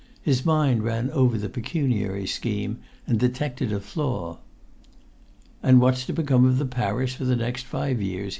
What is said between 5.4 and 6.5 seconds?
"And what's to become